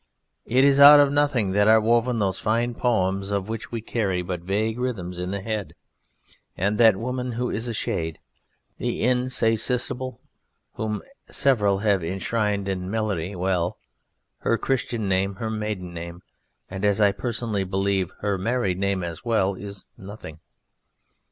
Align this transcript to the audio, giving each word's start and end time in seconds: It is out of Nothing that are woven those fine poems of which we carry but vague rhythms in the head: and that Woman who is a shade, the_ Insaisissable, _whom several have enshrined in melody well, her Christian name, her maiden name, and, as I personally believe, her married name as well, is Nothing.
It 0.47 0.63
is 0.63 0.79
out 0.79 0.99
of 0.99 1.11
Nothing 1.11 1.51
that 1.51 1.67
are 1.67 1.79
woven 1.79 2.17
those 2.17 2.39
fine 2.39 2.73
poems 2.73 3.29
of 3.29 3.47
which 3.49 3.71
we 3.71 3.81
carry 3.81 4.23
but 4.23 4.41
vague 4.41 4.79
rhythms 4.79 5.19
in 5.19 5.29
the 5.29 5.41
head: 5.41 5.75
and 6.57 6.79
that 6.79 6.95
Woman 6.95 7.33
who 7.33 7.51
is 7.51 7.67
a 7.67 7.73
shade, 7.75 8.17
the_ 8.79 8.99
Insaisissable, 9.01 10.17
_whom 10.75 11.01
several 11.29 11.77
have 11.77 12.03
enshrined 12.03 12.67
in 12.67 12.89
melody 12.89 13.35
well, 13.35 13.77
her 14.39 14.57
Christian 14.57 15.07
name, 15.07 15.35
her 15.35 15.51
maiden 15.51 15.93
name, 15.93 16.23
and, 16.67 16.83
as 16.83 16.99
I 16.99 17.11
personally 17.11 17.63
believe, 17.63 18.09
her 18.21 18.39
married 18.39 18.79
name 18.79 19.03
as 19.03 19.23
well, 19.23 19.53
is 19.53 19.85
Nothing. 19.99 20.39